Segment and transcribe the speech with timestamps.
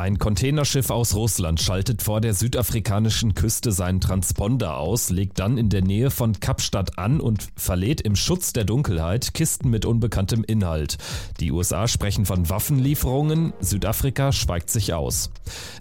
[0.00, 5.68] Ein Containerschiff aus Russland schaltet vor der südafrikanischen Küste seinen Transponder aus, legt dann in
[5.68, 10.96] der Nähe von Kapstadt an und verlädt im Schutz der Dunkelheit Kisten mit unbekanntem Inhalt.
[11.38, 15.32] Die USA sprechen von Waffenlieferungen, Südafrika schweigt sich aus.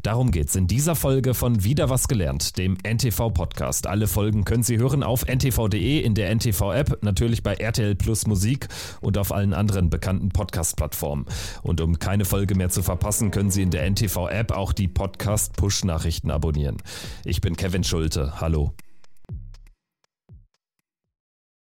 [0.03, 3.87] Darum geht's in dieser Folge von Wieder was gelernt, dem NTV Podcast.
[3.87, 8.27] Alle Folgen können Sie hören auf ntv.de, in der NTV App, natürlich bei RTL Plus
[8.27, 8.67] Musik
[8.99, 11.25] und auf allen anderen bekannten Podcast Plattformen.
[11.61, 14.87] Und um keine Folge mehr zu verpassen, können Sie in der NTV TV-App auch die
[14.87, 16.77] Podcast-Push-Nachrichten abonnieren.
[17.25, 18.41] Ich bin Kevin Schulte.
[18.41, 18.73] Hallo.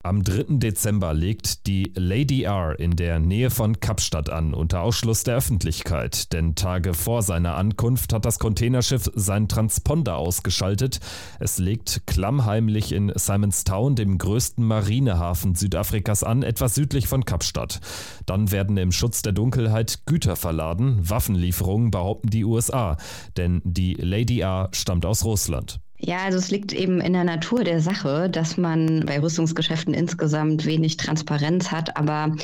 [0.02, 0.56] Am 3.
[0.56, 6.32] Dezember legt die Lady R in der Nähe von Kapstadt an, unter Ausschluss der Öffentlichkeit,
[6.32, 11.00] denn Tage vor seiner Ankunft hat das Containerschiff seinen Transponder ausgeschaltet.
[11.38, 17.80] Es legt klammheimlich in Simonstown, dem größten Marinehafen Südafrikas, an, etwas südlich von Kapstadt.
[18.24, 22.96] Dann werden im Schutz der Dunkelheit Güter verladen, Waffenlieferungen behaupten die USA,
[23.36, 25.78] denn die Lady R stammt aus Russland.
[26.02, 30.64] Ja, also es liegt eben in der Natur der Sache, dass man bei Rüstungsgeschäften insgesamt
[30.64, 32.36] wenig Transparenz hat, aber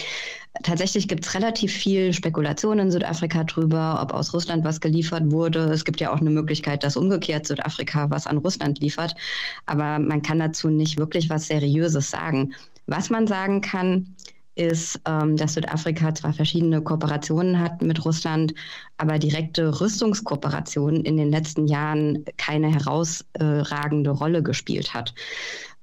[0.62, 5.70] Tatsächlich gibt es relativ viel Spekulation in Südafrika drüber, ob aus Russland was geliefert wurde.
[5.70, 9.14] Es gibt ja auch eine Möglichkeit, dass umgekehrt Südafrika was an Russland liefert.
[9.66, 12.54] Aber man kann dazu nicht wirklich was Seriöses sagen.
[12.86, 14.14] Was man sagen kann,
[14.56, 18.54] ist, ähm, dass Südafrika zwar verschiedene Kooperationen hat mit Russland,
[18.96, 25.14] aber direkte Rüstungskooperationen in den letzten Jahren keine herausragende Rolle gespielt hat.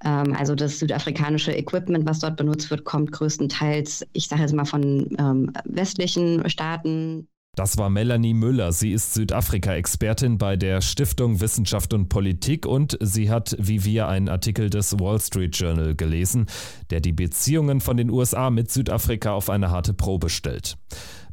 [0.04, 4.64] Ähm, also das südafrikanische Equipment, was dort benutzt wird, kommt größtenteils, ich sage jetzt mal,
[4.64, 8.72] von ähm, westlichen Staaten, das war Melanie Müller.
[8.72, 14.28] Sie ist Südafrika-Expertin bei der Stiftung Wissenschaft und Politik und sie hat wie wir einen
[14.28, 16.46] Artikel des Wall Street Journal gelesen,
[16.90, 20.76] der die Beziehungen von den USA mit Südafrika auf eine harte Probe stellt.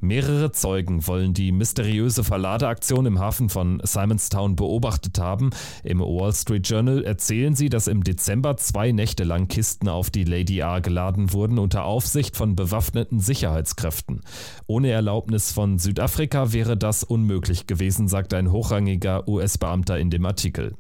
[0.04, 5.52] Mehrere Zeugen wollen die mysteriöse Verladeaktion im Hafen von Simonstown beobachtet haben.
[5.84, 10.24] Im Wall Street Journal erzählen sie, dass im Dezember zwei Nächte lang Kisten auf die
[10.24, 14.22] Lady R geladen wurden unter Aufsicht von bewaffneten Sicherheitskräften.
[14.66, 20.74] Ohne Erlaubnis von Südafrika wäre das unmöglich gewesen, sagt ein hochrangiger US-Beamter in dem Artikel.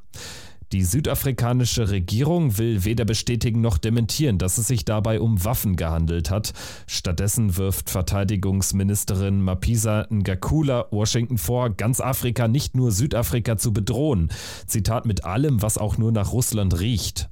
[0.71, 6.31] Die südafrikanische Regierung will weder bestätigen noch dementieren, dass es sich dabei um Waffen gehandelt
[6.31, 6.53] hat.
[6.87, 14.29] Stattdessen wirft Verteidigungsministerin Mapisa Ngakula Washington vor, ganz Afrika, nicht nur Südafrika zu bedrohen.
[14.65, 17.29] Zitat mit allem, was auch nur nach Russland riecht.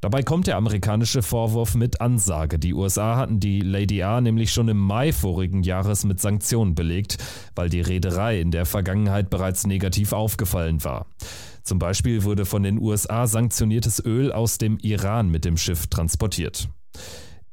[0.00, 2.58] Dabei kommt der amerikanische Vorwurf mit Ansage.
[2.58, 7.18] Die USA hatten die Lady A nämlich schon im Mai vorigen Jahres mit Sanktionen belegt,
[7.54, 11.06] weil die Reederei in der Vergangenheit bereits negativ aufgefallen war.
[11.64, 16.68] Zum Beispiel wurde von den USA sanktioniertes Öl aus dem Iran mit dem Schiff transportiert.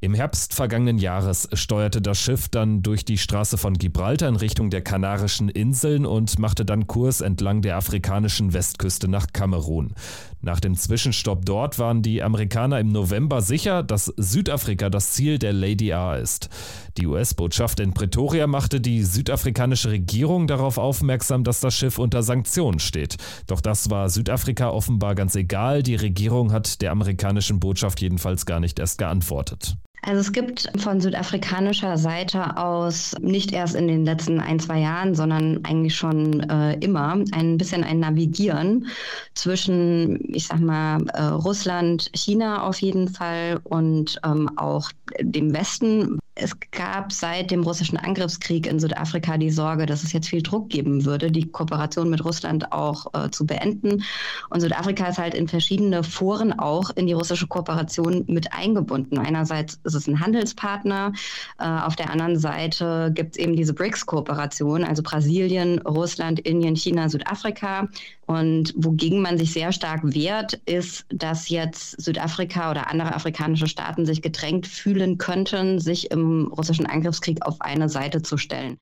[0.04, 4.72] Im Herbst vergangenen Jahres steuerte das Schiff dann durch die Straße von Gibraltar in Richtung
[4.72, 9.94] der Kanarischen Inseln und machte dann Kurs entlang der afrikanischen Westküste nach Kamerun.
[10.42, 15.54] Nach dem Zwischenstopp dort waren die Amerikaner im November sicher, dass Südafrika das Ziel der
[15.54, 16.50] Lady R ist.
[16.98, 22.80] Die US-Botschaft in Pretoria machte die südafrikanische Regierung darauf aufmerksam, dass das Schiff unter Sanktionen
[22.80, 23.18] steht.
[23.46, 25.84] Doch das war Südafrika offenbar ganz egal.
[25.84, 29.78] Die Regierung hat der amerikanischen Botschaft jedenfalls gar nicht erst geantwortet.
[30.04, 35.14] Also es gibt von südafrikanischer Seite aus nicht erst in den letzten ein, zwei Jahren,
[35.14, 38.88] sondern eigentlich schon äh, immer ein bisschen ein Navigieren
[39.36, 44.90] zwischen, ich sag mal, äh, Russland, China auf jeden Fall und ähm, auch
[45.20, 50.30] dem Westen, es gab seit dem russischen Angriffskrieg in Südafrika die Sorge, dass es jetzt
[50.30, 54.04] viel Druck geben würde, die Kooperation mit Russland auch äh, zu beenden.
[54.50, 59.18] Und Südafrika ist halt in verschiedene Foren auch in die russische Kooperation mit eingebunden.
[59.18, 61.12] Einerseits ist es ein Handelspartner,
[61.60, 67.10] äh, auf der anderen Seite gibt es eben diese BRICS-Kooperation, also Brasilien, Russland, Indien, China,
[67.10, 67.90] Südafrika.
[68.32, 74.06] Und wogegen man sich sehr stark wehrt, ist, dass jetzt Südafrika oder andere afrikanische Staaten
[74.06, 78.78] sich gedrängt fühlen könnten, sich im russischen Angriffskrieg auf eine Seite zu stellen.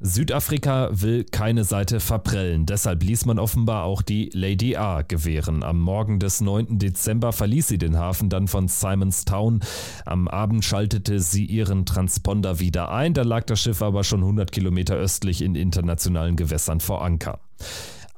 [0.00, 5.62] Südafrika will keine Seite verprellen, deshalb ließ man offenbar auch die Lady A gewähren.
[5.62, 6.78] Am Morgen des 9.
[6.78, 9.60] Dezember verließ sie den Hafen dann von Simonstown.
[10.06, 14.52] Am Abend schaltete sie ihren Transponder wieder ein, da lag das Schiff aber schon 100
[14.52, 17.40] Kilometer östlich in internationalen Gewässern vor Anker.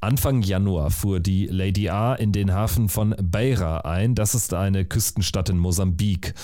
[0.00, 4.14] Anfang Januar fuhr die Lady A in den Hafen von Beira ein.
[4.14, 6.34] Das ist eine Küstenstadt in Mosambik.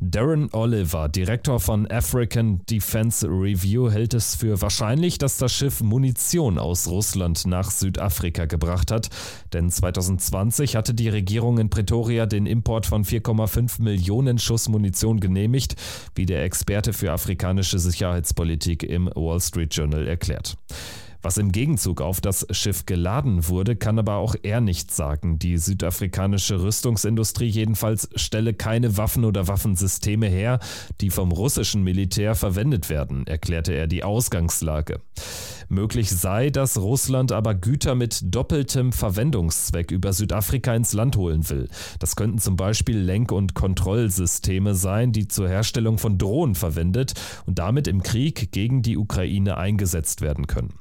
[0.00, 6.58] Darren Oliver, Direktor von African Defense Review, hält es für wahrscheinlich, dass das Schiff Munition
[6.58, 9.08] aus Russland nach Südafrika gebracht hat.
[9.52, 15.76] Denn 2020 hatte die Regierung in Pretoria den Import von 4,5 Millionen Schuss Munition genehmigt,
[16.16, 20.56] wie der Experte für afrikanische Sicherheitspolitik im Wall Street Journal erklärt.
[21.24, 25.38] Was im Gegenzug auf das Schiff geladen wurde, kann aber auch er nicht sagen.
[25.38, 30.58] Die südafrikanische Rüstungsindustrie jedenfalls stelle keine Waffen oder Waffensysteme her,
[31.00, 35.00] die vom russischen Militär verwendet werden, erklärte er die Ausgangslage.
[35.70, 41.70] Möglich sei, dass Russland aber Güter mit doppeltem Verwendungszweck über Südafrika ins Land holen will.
[42.00, 47.14] Das könnten zum Beispiel Lenk- und Kontrollsysteme sein, die zur Herstellung von Drohnen verwendet
[47.46, 50.74] und damit im Krieg gegen die Ukraine eingesetzt werden können.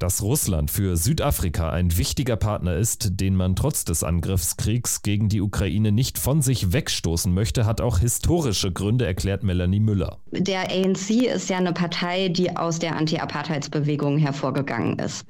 [0.00, 5.42] Dass Russland für Südafrika ein wichtiger Partner ist, den man trotz des Angriffskriegs gegen die
[5.42, 10.16] Ukraine nicht von sich wegstoßen möchte, hat auch historische Gründe, erklärt Melanie Müller.
[10.32, 15.26] Der ANC ist ja eine Partei, die aus der Anti-Apartheidsbewegung hervorgegangen ist.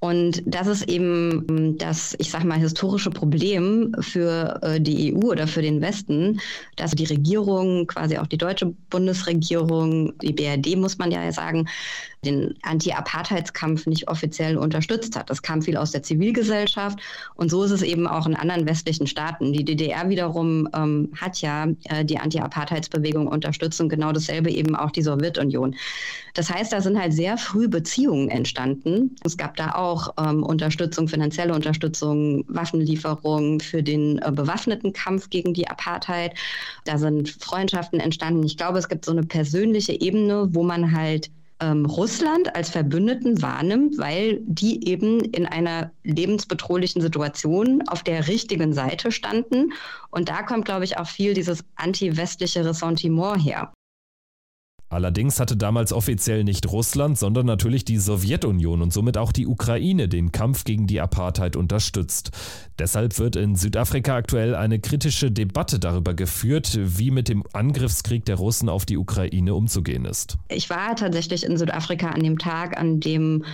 [0.00, 5.48] Und das ist eben das, ich sag mal, historische Problem für äh, die EU oder
[5.48, 6.40] für den Westen,
[6.76, 11.68] dass die Regierung, quasi auch die deutsche Bundesregierung, die BRD muss man ja sagen,
[12.24, 15.30] den Anti-Apartheidskampf nicht offiziell unterstützt hat.
[15.30, 16.98] Das kam viel aus der Zivilgesellschaft
[17.34, 19.52] und so ist es eben auch in anderen westlichen Staaten.
[19.52, 24.90] Die DDR wiederum ähm, hat ja äh, die Anti-Apartheidsbewegung unterstützt und genau dasselbe eben auch
[24.90, 25.76] die Sowjetunion.
[26.34, 29.16] Das heißt, da sind halt sehr früh Beziehungen entstanden.
[29.24, 35.54] Es gab da auch ähm, Unterstützung, finanzielle Unterstützung, Waffenlieferungen für den äh, bewaffneten Kampf gegen
[35.54, 36.34] die Apartheid.
[36.84, 38.44] Da sind Freundschaften entstanden.
[38.44, 43.42] Ich glaube, es gibt so eine persönliche Ebene, wo man halt ähm, Russland als Verbündeten
[43.42, 49.72] wahrnimmt, weil die eben in einer lebensbedrohlichen Situation auf der richtigen Seite standen.
[50.10, 53.72] Und da kommt, glaube ich, auch viel dieses anti-westliche Ressentiment her.
[54.90, 60.08] Allerdings hatte damals offiziell nicht Russland, sondern natürlich die Sowjetunion und somit auch die Ukraine
[60.08, 62.30] den Kampf gegen die Apartheid unterstützt.
[62.78, 68.36] Deshalb wird in Südafrika aktuell eine kritische Debatte darüber geführt, wie mit dem Angriffskrieg der
[68.36, 70.38] Russen auf die Ukraine umzugehen ist.
[70.48, 73.44] Ich war tatsächlich in Südafrika an dem Tag, an dem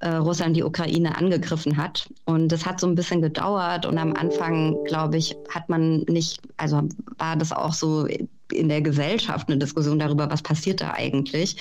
[0.00, 2.08] äh, Russland die Ukraine angegriffen hat.
[2.24, 6.40] Und das hat so ein bisschen gedauert und am Anfang, glaube ich, hat man nicht,
[6.56, 6.82] also
[7.18, 8.08] war das auch so
[8.52, 11.56] in der Gesellschaft eine Diskussion darüber, was passiert da eigentlich.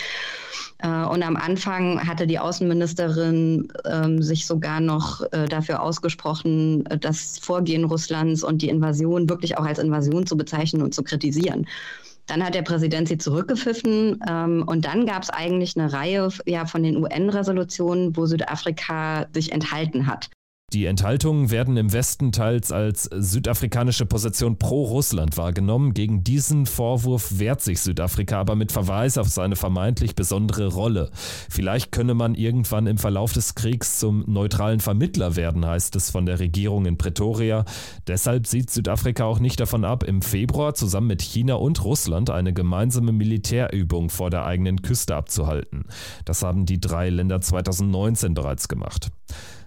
[0.80, 6.98] Äh, und am Anfang hatte die Außenministerin ähm, sich sogar noch äh, dafür ausgesprochen, äh,
[6.98, 11.68] das Vorgehen Russlands und die Invasion wirklich auch als Invasion zu bezeichnen und zu kritisieren.
[12.28, 16.66] Dann hat der Präsident sie zurückgepfiffen ähm, und dann gab es eigentlich eine Reihe ja,
[16.66, 20.30] von den UN-Resolutionen, wo Südafrika sich enthalten hat.
[20.74, 25.96] Die Enthaltungen werden im Westen teils als südafrikanische Position pro Russland wahrgenommen.
[25.96, 31.10] Gegen diesen Vorwurf wehrt sich Südafrika aber mit Verweis auf seine vermeintlich besondere Rolle.
[31.50, 36.28] Vielleicht könne man irgendwann im Verlauf des Kriegs zum neutralen Vermittler werden, heißt es von
[36.28, 37.66] der Regierung in Pretoria.
[38.08, 42.54] Deshalb sieht Südafrika auch nicht davon ab, im Februar zusammen mit China und Russland eine
[42.54, 45.86] gemeinsame Militärübung vor der eigenen Küste abzuhalten.
[46.26, 49.10] Das haben die drei Länder 2019 bereits gemacht.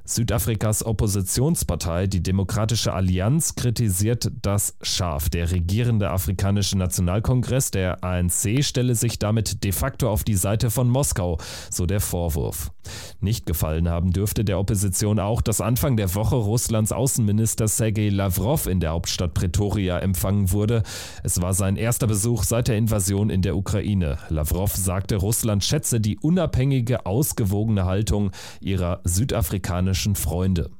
[0.04, 5.28] Südafrikas Oppositionspartei, die Demokratische Allianz, kritisiert das scharf.
[5.28, 10.88] Der regierende afrikanische Nationalkongress, der ANC, stelle sich damit de facto auf die Seite von
[10.88, 11.38] Moskau,
[11.70, 12.72] so der Vorwurf.
[13.20, 18.66] Nicht gefallen haben dürfte der Opposition auch, dass Anfang der Woche Russlands Außenminister Sergei Lavrov
[18.66, 20.82] in der Hauptstadt Pretoria empfangen wurde.
[21.22, 24.18] Es war sein erster Besuch seit der Invasion in der Ukraine.
[24.30, 30.70] Lavrov sagte, Russland schätze die unabhängige, ausgewogene Haltung ihrer südafrikanischen afrikanischen Freunde.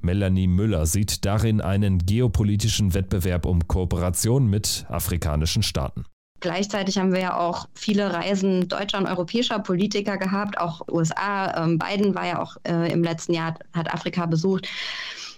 [0.00, 6.04] Melanie Müller sieht darin einen geopolitischen Wettbewerb um Kooperation mit afrikanischen Staaten.
[6.40, 11.64] Gleichzeitig haben wir ja auch viele Reisen deutscher und europäischer Politiker gehabt, auch USA.
[11.64, 14.68] Ähm, Biden war ja auch äh, im letzten Jahr, hat Afrika besucht.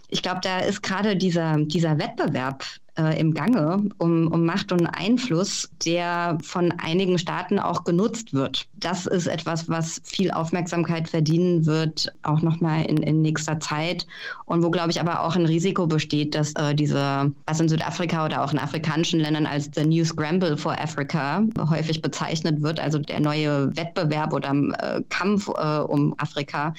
[0.09, 2.65] Ich glaube, da ist gerade dieser, dieser Wettbewerb
[2.99, 8.67] äh, im Gange um, um Macht und Einfluss, der von einigen Staaten auch genutzt wird.
[8.77, 14.07] Das ist etwas, was viel Aufmerksamkeit verdienen wird, auch nochmal in, in nächster Zeit.
[14.45, 18.25] Und wo, glaube ich, aber auch ein Risiko besteht, dass äh, diese, was in Südafrika
[18.27, 22.99] oder auch in afrikanischen Ländern als The New Scramble for Africa häufig bezeichnet wird, also
[22.99, 26.75] der neue Wettbewerb oder äh, Kampf um Afrika,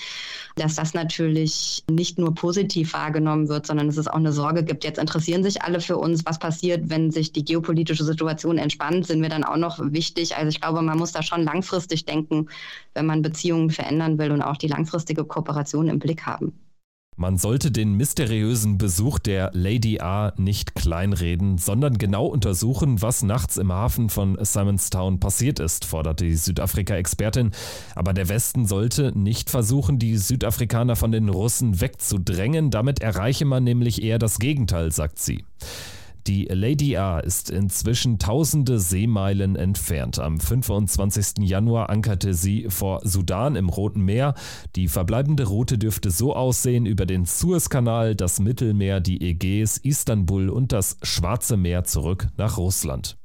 [0.56, 4.84] dass das natürlich nicht nur positiv wahrgenommen wird, sondern dass es auch eine Sorge gibt.
[4.84, 9.22] Jetzt interessieren sich alle für uns, was passiert, wenn sich die geopolitische Situation entspannt, sind
[9.22, 10.38] wir dann auch noch wichtig.
[10.38, 12.48] Also ich glaube, man muss da schon langfristig denken,
[12.94, 16.54] wenn man Beziehungen verändern will und auch die langfristige Kooperation im Blick haben.
[17.18, 23.56] Man sollte den mysteriösen Besuch der Lady A nicht kleinreden, sondern genau untersuchen, was nachts
[23.56, 27.52] im Hafen von Simonstown passiert ist, forderte die Südafrika-Expertin.
[27.96, 32.70] Aber der Westen sollte nicht versuchen, die Südafrikaner von den Russen wegzudrängen.
[32.70, 35.46] Damit erreiche man nämlich eher das Gegenteil, sagt sie.
[36.28, 40.18] Die Lady A ist inzwischen tausende Seemeilen entfernt.
[40.18, 41.48] Am 25.
[41.48, 44.34] Januar ankerte sie vor Sudan im Roten Meer.
[44.76, 50.72] Die verbleibende Route dürfte so aussehen über den Suezkanal, das Mittelmeer, die Ägäis, Istanbul und
[50.72, 53.20] das Schwarze Meer zurück nach Russland.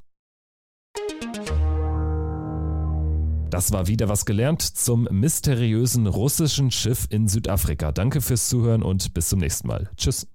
[3.49, 7.93] Das war wieder was gelernt zum mysteriösen russischen Schiff in Südafrika.
[7.93, 9.91] Danke fürs Zuhören und bis zum nächsten Mal.
[9.97, 10.31] Tschüss.